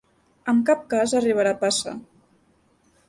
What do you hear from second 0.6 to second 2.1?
cap cas arribarà a passar.